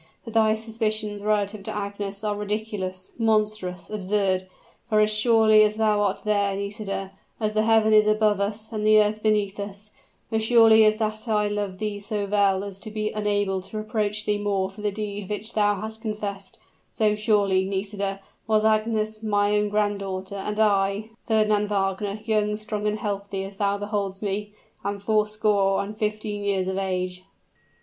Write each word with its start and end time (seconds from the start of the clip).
But 0.25 0.33
thy 0.33 0.55
suspicions 0.55 1.21
relative 1.21 1.61
to 1.61 1.77
Agnes 1.77 2.23
are 2.23 2.35
ridiculous, 2.35 3.11
monstrous, 3.19 3.87
absurd. 3.87 4.47
For, 4.89 4.99
as 4.99 5.13
surely 5.13 5.61
as 5.61 5.75
thou 5.77 6.01
art 6.01 6.23
there, 6.25 6.55
Nisida 6.55 7.11
as 7.39 7.53
the 7.53 7.61
heaven 7.61 7.93
is 7.93 8.07
above 8.07 8.39
us 8.39 8.71
and 8.73 8.83
the 8.83 8.99
earth 8.99 9.21
beneath 9.21 9.59
us 9.59 9.91
as 10.31 10.43
surely 10.43 10.85
as 10.85 10.97
that 10.97 11.27
I 11.27 11.47
love 11.47 11.77
thee 11.77 11.99
so 11.99 12.25
well 12.25 12.63
as 12.63 12.79
to 12.79 12.89
be 12.89 13.11
unable 13.11 13.61
to 13.61 13.77
reproach 13.77 14.25
thee 14.25 14.39
more 14.39 14.71
for 14.71 14.81
the 14.81 14.89
deed 14.91 15.29
which 15.29 15.53
thou 15.53 15.75
hast 15.75 16.01
confessed 16.01 16.57
so 16.91 17.13
surely, 17.13 17.63
Nisida, 17.63 18.21
was 18.47 18.65
Agnes 18.65 19.21
my 19.21 19.55
own 19.55 19.69
granddaughter, 19.69 20.33
and 20.37 20.59
I 20.59 20.65
I, 20.65 21.09
Fernand 21.27 21.69
Wagner 21.69 22.19
young, 22.25 22.57
strong, 22.57 22.87
and 22.87 22.97
healthy 22.97 23.43
as 23.43 23.57
thou 23.57 23.77
beholdest 23.77 24.23
me, 24.23 24.53
am 24.83 24.97
fourscore 24.97 25.83
and 25.83 25.95
fifteen 25.95 26.43
years 26.43 26.65
of 26.65 26.79
age." 26.79 27.23